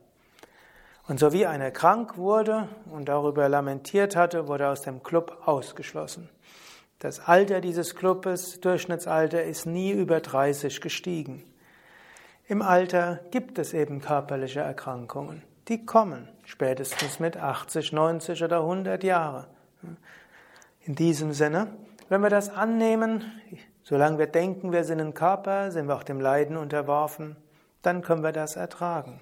Und 1.07 1.19
so 1.19 1.31
wie 1.33 1.45
einer 1.45 1.69
krank 1.69 2.17
wurde 2.17 2.67
und 2.91 3.09
darüber 3.09 3.47
lamentiert 3.47 4.15
hatte, 4.15 4.47
wurde 4.47 4.63
er 4.63 4.71
aus 4.71 4.81
dem 4.81 5.03
Club 5.03 5.43
ausgeschlossen. 5.45 6.29
Das 6.97 7.19
Alter 7.19 7.61
dieses 7.61 7.95
Clubes, 7.95 8.59
Durchschnittsalter, 8.59 9.43
ist 9.43 9.67
nie 9.67 9.91
über 9.91 10.19
30 10.19 10.81
gestiegen. 10.81 11.43
Im 12.47 12.63
Alter 12.63 13.19
gibt 13.29 13.59
es 13.59 13.73
eben 13.73 14.01
körperliche 14.01 14.61
Erkrankungen. 14.61 15.43
Die 15.67 15.85
kommen 15.85 16.27
spätestens 16.43 17.19
mit 17.19 17.37
80, 17.37 17.93
90 17.93 18.43
oder 18.43 18.61
100 18.61 19.03
Jahre. 19.03 19.47
In 20.81 20.95
diesem 20.95 21.33
Sinne, 21.33 21.67
wenn 22.09 22.21
wir 22.21 22.29
das 22.29 22.49
annehmen, 22.49 23.23
solange 23.83 24.17
wir 24.17 24.27
denken, 24.27 24.71
wir 24.71 24.83
sind 24.83 24.99
ein 24.99 25.13
Körper, 25.13 25.71
sind 25.71 25.87
wir 25.87 25.95
auch 25.95 26.03
dem 26.03 26.19
Leiden 26.19 26.57
unterworfen, 26.57 27.35
dann 27.81 28.01
können 28.01 28.23
wir 28.23 28.31
das 28.31 28.55
ertragen. 28.55 29.19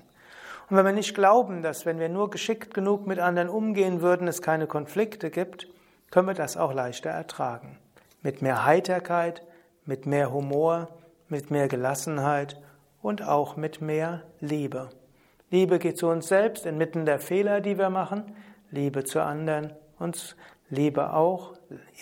Und 0.70 0.77
wenn 0.77 0.86
wir 0.86 0.94
nicht 0.94 1.15
glauben, 1.15 1.62
dass 1.62 1.86
wenn 1.86 2.00
wir 2.00 2.08
nur 2.08 2.30
geschickt 2.30 2.74
genug 2.74 3.06
mit 3.06 3.20
anderen 3.20 3.50
umgehen 3.50 4.01
würden, 4.01 4.27
es 4.27 4.41
keine 4.41 4.68
Konflikte 4.68 5.30
gibt, 5.30 5.68
können 6.12 6.27
wir 6.27 6.34
das 6.34 6.56
auch 6.56 6.74
leichter 6.74 7.10
ertragen. 7.10 7.77
Mit 8.22 8.41
mehr 8.41 8.65
Heiterkeit, 8.65 9.41
mit 9.86 10.06
mehr 10.06 10.32
Humor, 10.32 10.88
mit 11.27 11.51
mehr 11.51 11.68
Gelassenheit 11.68 12.62
und 13.01 13.22
auch 13.22 13.58
mit 13.58 13.82
mehr 13.82 14.22
Liebe. 14.39 14.89
Liebe 15.50 15.80
geht 15.80 15.98
zu 15.98 16.08
uns 16.08 16.27
selbst 16.27 16.65
inmitten 16.65 17.06
der 17.06 17.20
Fehler, 17.20 17.60
die 17.60 17.77
wir 17.77 17.89
machen, 17.89 18.36
Liebe 18.70 19.03
zu 19.03 19.22
anderen 19.22 19.74
und 20.00 20.38
Liebe 20.70 21.14
auch 21.14 21.53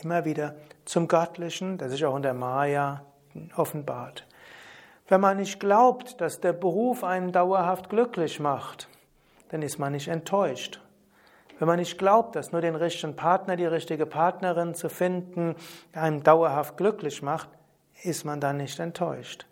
immer 0.03 0.25
wieder 0.25 0.55
zum 0.89 1.07
Göttlichen, 1.07 1.77
das 1.77 1.91
sich 1.91 2.05
auch 2.05 2.15
in 2.15 2.21
der 2.21 2.33
Maya 2.33 3.03
offenbart. 3.55 4.25
Wenn 5.07 5.21
man 5.21 5.37
nicht 5.37 5.59
glaubt, 5.59 6.19
dass 6.21 6.39
der 6.39 6.53
Beruf 6.53 7.03
einen 7.03 7.31
dauerhaft 7.31 7.89
glücklich 7.89 8.39
macht, 8.39 8.87
dann 9.49 9.61
ist 9.61 9.79
man 9.79 9.93
nicht 9.93 10.07
enttäuscht 10.07 10.79
wenn 11.59 11.67
man 11.67 11.77
nicht 11.77 11.97
glaubt, 11.97 12.35
dass 12.35 12.53
nur 12.53 12.61
den 12.61 12.75
richtigen 12.75 13.15
Partner, 13.15 13.57
die 13.57 13.65
richtige 13.65 14.05
Partnerin 14.05 14.75
zu 14.75 14.89
finden 14.89 15.55
einem 15.93 16.23
dauerhaft 16.23 16.77
glücklich 16.77 17.21
macht, 17.21 17.49
ist 18.01 18.23
man 18.23 18.39
dann 18.39 18.57
nicht 18.57 18.79
enttäuscht. 18.79 19.45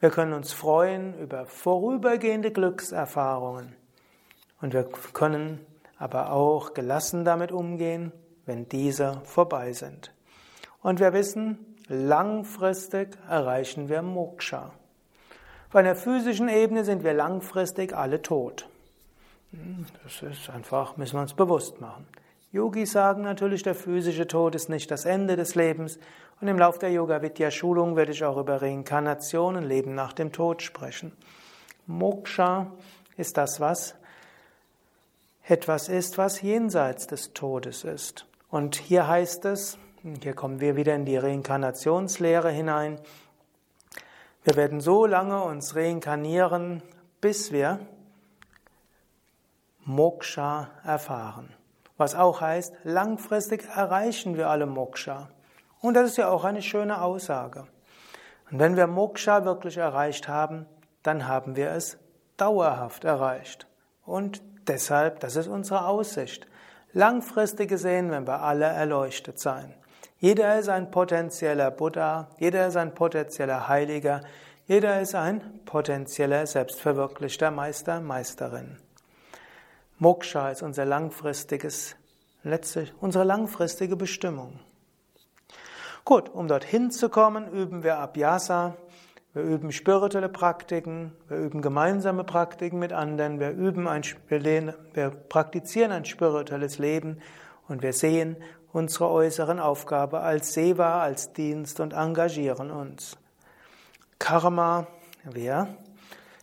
Wir 0.00 0.10
können 0.10 0.34
uns 0.34 0.52
freuen 0.52 1.18
über 1.18 1.46
vorübergehende 1.46 2.50
Glückserfahrungen. 2.50 3.74
Und 4.60 4.74
wir 4.74 4.84
können 4.84 5.64
aber 5.98 6.30
auch 6.32 6.74
gelassen 6.74 7.24
damit 7.24 7.52
umgehen, 7.52 8.12
wenn 8.44 8.68
diese 8.68 9.22
vorbei 9.24 9.72
sind. 9.72 10.12
Und 10.82 11.00
wir 11.00 11.12
wissen, 11.12 11.58
langfristig 11.88 13.18
erreichen 13.28 13.88
wir 13.88 14.02
Moksha. 14.02 14.72
Auf 15.68 15.76
einer 15.76 15.94
physischen 15.94 16.48
Ebene 16.48 16.84
sind 16.84 17.04
wir 17.04 17.12
langfristig 17.12 17.96
alle 17.96 18.22
tot. 18.22 18.68
Das 20.04 20.22
ist 20.22 20.50
einfach, 20.50 20.96
müssen 20.96 21.16
wir 21.16 21.22
uns 21.22 21.34
bewusst 21.34 21.80
machen. 21.80 22.06
Yogis 22.52 22.90
sagen 22.90 23.22
natürlich, 23.22 23.62
der 23.62 23.76
physische 23.76 24.26
Tod 24.26 24.54
ist 24.56 24.68
nicht 24.68 24.90
das 24.90 25.04
Ende 25.04 25.36
des 25.36 25.54
Lebens. 25.54 25.98
Und 26.40 26.48
im 26.48 26.58
Laufe 26.58 26.80
der 26.80 26.90
Yoga 26.90 27.22
Vidya 27.22 27.50
Schulung 27.50 27.94
werde 27.94 28.12
ich 28.12 28.24
auch 28.24 28.38
über 28.38 28.60
Reinkarnation 28.60 29.56
und 29.56 29.64
Leben 29.64 29.94
nach 29.94 30.12
dem 30.12 30.32
Tod 30.32 30.62
sprechen. 30.62 31.12
Moksha 31.86 32.72
ist 33.16 33.36
das, 33.36 33.60
was 33.60 33.94
etwas 35.46 35.88
ist, 35.88 36.18
was 36.18 36.42
jenseits 36.42 37.06
des 37.06 37.32
Todes 37.32 37.84
ist. 37.84 38.26
Und 38.50 38.76
hier 38.76 39.06
heißt 39.06 39.44
es, 39.44 39.78
hier 40.22 40.34
kommen 40.34 40.60
wir 40.60 40.76
wieder 40.76 40.94
in 40.94 41.04
die 41.04 41.16
Reinkarnationslehre 41.16 42.50
hinein, 42.50 42.98
wir 44.44 44.56
werden 44.56 44.80
so 44.80 45.04
lange 45.04 45.42
uns 45.42 45.76
reinkarnieren, 45.76 46.82
bis 47.20 47.52
wir 47.52 47.80
Moksha 49.84 50.70
erfahren. 50.82 51.54
Was 51.98 52.14
auch 52.14 52.40
heißt, 52.40 52.74
langfristig 52.84 53.64
erreichen 53.76 54.38
wir 54.38 54.48
alle 54.48 54.64
Moksha. 54.64 55.28
Und 55.82 55.94
das 55.94 56.10
ist 56.10 56.16
ja 56.16 56.30
auch 56.30 56.44
eine 56.44 56.62
schöne 56.62 57.02
Aussage. 57.02 57.66
Und 58.50 58.58
wenn 58.58 58.76
wir 58.76 58.86
Moksha 58.86 59.44
wirklich 59.44 59.76
erreicht 59.76 60.28
haben, 60.28 60.64
dann 61.02 61.28
haben 61.28 61.56
wir 61.56 61.72
es 61.72 61.98
dauerhaft 62.38 63.04
erreicht. 63.04 63.66
Und 64.06 64.42
deshalb, 64.66 65.20
das 65.20 65.36
ist 65.36 65.48
unsere 65.48 65.84
Aussicht. 65.84 66.46
Langfristig 66.94 67.68
gesehen, 67.68 68.10
wenn 68.10 68.26
wir 68.26 68.40
alle 68.40 68.64
erleuchtet 68.64 69.38
sein. 69.38 69.74
Jeder 70.20 70.58
ist 70.58 70.68
ein 70.68 70.90
potenzieller 70.90 71.70
Buddha, 71.70 72.28
jeder 72.38 72.66
ist 72.66 72.76
ein 72.76 72.92
potenzieller 72.92 73.68
Heiliger, 73.68 74.20
jeder 74.66 75.00
ist 75.00 75.14
ein 75.14 75.40
potenzieller 75.64 76.46
selbstverwirklichter 76.46 77.50
Meister, 77.50 78.02
Meisterin. 78.02 78.76
Moksha 79.98 80.50
ist 80.50 80.62
unser 80.62 80.84
langfristiges, 80.84 81.96
letztlich 82.42 82.92
unsere 83.00 83.24
langfristige 83.24 83.96
Bestimmung. 83.96 84.60
Gut, 86.04 86.28
um 86.28 86.48
dorthin 86.48 86.90
zu 86.90 87.08
kommen, 87.08 87.50
üben 87.50 87.82
wir 87.82 87.96
Abhyasa, 87.96 88.76
wir 89.32 89.42
üben 89.42 89.72
spirituelle 89.72 90.28
Praktiken, 90.28 91.12
wir 91.28 91.38
üben 91.38 91.62
gemeinsame 91.62 92.24
Praktiken 92.24 92.78
mit 92.78 92.92
anderen, 92.92 93.40
wir 93.40 93.52
üben 93.52 93.88
ein, 93.88 94.02
wir 94.28 95.10
praktizieren 95.30 95.92
ein 95.92 96.04
spirituelles 96.04 96.78
Leben 96.78 97.22
und 97.68 97.82
wir 97.82 97.94
sehen 97.94 98.36
unsere 98.72 99.08
äußeren 99.08 99.58
Aufgabe 99.58 100.20
als 100.20 100.52
Seva, 100.52 101.02
als 101.02 101.32
Dienst 101.32 101.80
und 101.80 101.92
engagieren 101.92 102.70
uns. 102.70 103.16
Karma, 104.18 104.86
wir 105.24 105.68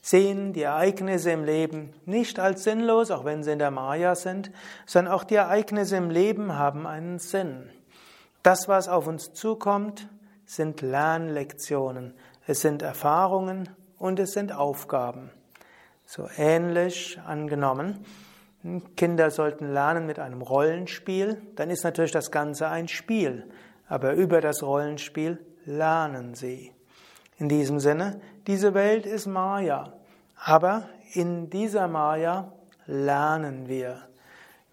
sehen 0.01 0.53
die 0.53 0.63
Ereignisse 0.63 1.31
im 1.31 1.43
Leben 1.43 1.93
nicht 2.05 2.39
als 2.39 2.63
sinnlos, 2.63 3.11
auch 3.11 3.25
wenn 3.25 3.43
sie 3.43 3.51
in 3.51 3.59
der 3.59 3.71
Maya 3.71 4.15
sind, 4.15 4.51
sondern 4.85 5.13
auch 5.13 5.23
die 5.23 5.35
Ereignisse 5.35 5.97
im 5.97 6.09
Leben 6.09 6.57
haben 6.57 6.87
einen 6.87 7.19
Sinn. 7.19 7.69
Das, 8.41 8.67
was 8.67 8.87
auf 8.87 9.07
uns 9.07 9.33
zukommt, 9.33 10.07
sind 10.45 10.81
Lernlektionen, 10.81 12.13
es 12.45 12.61
sind 12.61 12.81
Erfahrungen 12.81 13.69
und 13.97 14.19
es 14.19 14.31
sind 14.31 14.53
Aufgaben. 14.53 15.29
So 16.05 16.29
ähnlich 16.37 17.19
angenommen, 17.25 18.05
Kinder 18.95 19.31
sollten 19.31 19.73
lernen 19.73 20.05
mit 20.05 20.19
einem 20.19 20.41
Rollenspiel, 20.41 21.41
dann 21.55 21.69
ist 21.69 21.83
natürlich 21.83 22.11
das 22.11 22.31
Ganze 22.31 22.67
ein 22.67 22.87
Spiel, 22.87 23.49
aber 23.87 24.13
über 24.13 24.41
das 24.41 24.63
Rollenspiel 24.63 25.39
lernen 25.65 26.33
sie. 26.33 26.73
In 27.37 27.49
diesem 27.49 27.79
Sinne, 27.79 28.19
diese 28.47 28.73
Welt 28.73 29.05
ist 29.05 29.27
Maya. 29.27 29.93
Aber 30.43 30.89
in 31.13 31.49
dieser 31.49 31.87
Maya 31.87 32.51
lernen 32.85 33.67
wir. 33.67 34.01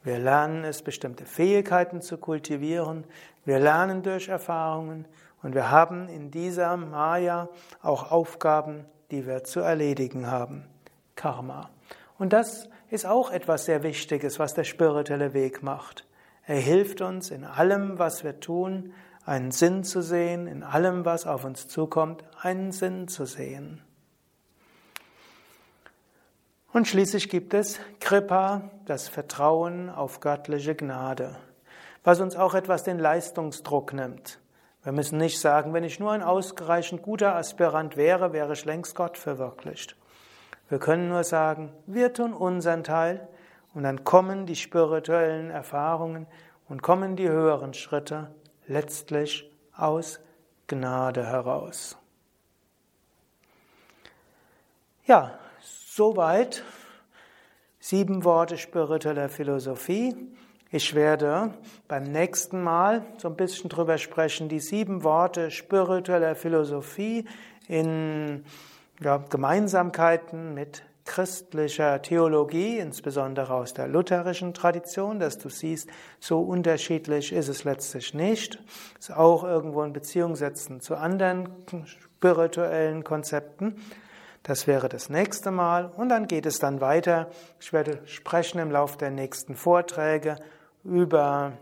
Wir 0.02 0.18
lernen 0.18 0.64
es, 0.64 0.82
bestimmte 0.82 1.24
Fähigkeiten 1.24 2.00
zu 2.00 2.18
kultivieren. 2.18 3.04
Wir 3.44 3.58
lernen 3.58 4.02
durch 4.02 4.28
Erfahrungen 4.28 5.06
und 5.42 5.54
wir 5.54 5.70
haben 5.70 6.08
in 6.08 6.30
dieser 6.30 6.76
Maya 6.76 7.48
auch 7.82 8.10
Aufgaben, 8.10 8.84
die 9.10 9.26
wir 9.26 9.44
zu 9.44 9.60
erledigen 9.60 10.30
haben. 10.30 10.66
Karma. 11.16 11.70
Und 12.18 12.32
das 12.32 12.68
ist 12.90 13.06
auch 13.06 13.30
etwas 13.30 13.64
sehr 13.64 13.82
Wichtiges, 13.82 14.38
was 14.38 14.54
der 14.54 14.64
spirituelle 14.64 15.34
Weg 15.34 15.62
macht. 15.62 16.06
Er 16.46 16.58
hilft 16.58 17.00
uns 17.00 17.30
in 17.30 17.44
allem, 17.44 17.98
was 17.98 18.24
wir 18.24 18.40
tun, 18.40 18.92
einen 19.24 19.50
Sinn 19.50 19.84
zu 19.84 20.02
sehen, 20.02 20.46
in 20.46 20.62
allem, 20.62 21.04
was 21.04 21.26
auf 21.26 21.44
uns 21.44 21.68
zukommt, 21.68 22.24
einen 22.40 22.72
Sinn 22.72 23.08
zu 23.08 23.24
sehen. 23.24 23.82
Und 26.72 26.88
schließlich 26.88 27.28
gibt 27.28 27.54
es 27.54 27.78
Kripa, 28.00 28.70
das 28.84 29.08
Vertrauen 29.08 29.88
auf 29.88 30.20
göttliche 30.20 30.74
Gnade, 30.74 31.36
was 32.02 32.20
uns 32.20 32.36
auch 32.36 32.54
etwas 32.54 32.82
den 32.82 32.98
Leistungsdruck 32.98 33.92
nimmt. 33.92 34.40
Wir 34.82 34.92
müssen 34.92 35.16
nicht 35.16 35.40
sagen, 35.40 35.72
wenn 35.72 35.84
ich 35.84 35.98
nur 35.98 36.12
ein 36.12 36.22
ausreichend 36.22 37.00
guter 37.00 37.36
Aspirant 37.36 37.96
wäre, 37.96 38.32
wäre 38.34 38.52
ich 38.52 38.66
längst 38.66 38.94
Gott 38.94 39.16
verwirklicht. 39.16 39.96
Wir 40.74 40.80
können 40.80 41.08
nur 41.08 41.22
sagen, 41.22 41.72
wir 41.86 42.12
tun 42.12 42.32
unseren 42.32 42.82
Teil 42.82 43.28
und 43.74 43.84
dann 43.84 44.02
kommen 44.02 44.44
die 44.44 44.56
spirituellen 44.56 45.52
Erfahrungen 45.52 46.26
und 46.68 46.82
kommen 46.82 47.14
die 47.14 47.28
höheren 47.28 47.74
Schritte 47.74 48.34
letztlich 48.66 49.48
aus 49.76 50.18
Gnade 50.66 51.24
heraus. 51.24 51.96
Ja, 55.06 55.38
soweit 55.62 56.64
sieben 57.78 58.24
Worte 58.24 58.58
spiritueller 58.58 59.28
Philosophie. 59.28 60.16
Ich 60.72 60.96
werde 60.96 61.54
beim 61.86 62.02
nächsten 62.02 62.64
Mal 62.64 63.06
so 63.18 63.28
ein 63.28 63.36
bisschen 63.36 63.70
drüber 63.70 63.96
sprechen, 63.96 64.48
die 64.48 64.58
sieben 64.58 65.04
Worte 65.04 65.52
spiritueller 65.52 66.34
Philosophie 66.34 67.28
in 67.68 68.44
ja, 69.00 69.18
Gemeinsamkeiten 69.18 70.54
mit 70.54 70.82
christlicher 71.04 72.00
Theologie, 72.00 72.78
insbesondere 72.78 73.52
aus 73.52 73.74
der 73.74 73.88
lutherischen 73.88 74.54
Tradition, 74.54 75.18
dass 75.18 75.38
du 75.38 75.48
siehst, 75.48 75.88
so 76.18 76.40
unterschiedlich 76.40 77.32
ist 77.32 77.48
es 77.48 77.64
letztlich 77.64 78.14
nicht. 78.14 78.58
Ist 78.98 79.12
auch 79.12 79.44
irgendwo 79.44 79.82
in 79.82 79.92
Beziehung 79.92 80.34
setzen 80.34 80.80
zu 80.80 80.96
anderen 80.96 81.48
spirituellen 81.84 83.04
Konzepten. 83.04 83.76
Das 84.42 84.66
wäre 84.66 84.88
das 84.88 85.08
nächste 85.08 85.50
Mal. 85.50 85.86
Und 85.86 86.08
dann 86.08 86.26
geht 86.26 86.46
es 86.46 86.58
dann 86.58 86.80
weiter. 86.80 87.28
Ich 87.60 87.72
werde 87.72 88.00
sprechen 88.06 88.58
im 88.58 88.70
Laufe 88.70 88.98
der 88.98 89.10
nächsten 89.10 89.54
Vorträge 89.54 90.36
über 90.84 91.52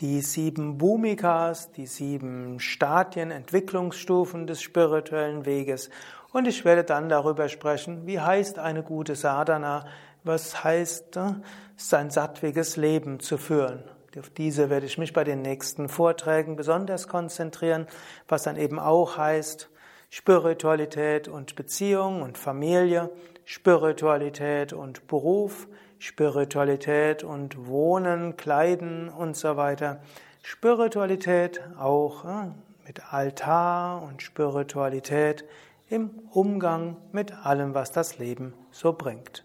die 0.00 0.20
sieben 0.20 0.76
Bhumikas, 0.76 1.72
die 1.72 1.86
sieben 1.86 2.60
Stadien, 2.60 3.30
Entwicklungsstufen 3.30 4.46
des 4.46 4.60
spirituellen 4.60 5.46
Weges 5.46 5.88
und 6.36 6.46
ich 6.46 6.66
werde 6.66 6.84
dann 6.84 7.08
darüber 7.08 7.48
sprechen, 7.48 8.06
wie 8.06 8.20
heißt 8.20 8.58
eine 8.58 8.82
gute 8.82 9.16
Sadhana, 9.16 9.86
was 10.22 10.62
heißt, 10.62 11.16
äh, 11.16 11.32
sein 11.76 12.10
sattwiges 12.10 12.76
Leben 12.76 13.20
zu 13.20 13.38
führen. 13.38 13.82
Auf 14.18 14.28
diese 14.28 14.68
werde 14.68 14.84
ich 14.84 14.98
mich 14.98 15.14
bei 15.14 15.24
den 15.24 15.40
nächsten 15.40 15.88
Vorträgen 15.88 16.54
besonders 16.54 17.08
konzentrieren, 17.08 17.86
was 18.28 18.42
dann 18.42 18.58
eben 18.58 18.78
auch 18.78 19.16
heißt, 19.16 19.70
Spiritualität 20.10 21.26
und 21.26 21.56
Beziehung 21.56 22.20
und 22.20 22.36
Familie, 22.36 23.08
Spiritualität 23.46 24.74
und 24.74 25.06
Beruf, 25.06 25.68
Spiritualität 25.98 27.24
und 27.24 27.66
Wohnen, 27.66 28.36
Kleiden 28.36 29.08
und 29.08 29.38
so 29.38 29.56
weiter. 29.56 30.02
Spiritualität 30.42 31.62
auch 31.78 32.26
äh, 32.26 32.50
mit 32.86 33.10
Altar 33.10 34.02
und 34.02 34.20
Spiritualität 34.20 35.46
im 35.88 36.10
Umgang 36.30 36.96
mit 37.12 37.32
allem, 37.32 37.74
was 37.74 37.92
das 37.92 38.18
Leben 38.18 38.52
so 38.70 38.92
bringt. 38.92 39.44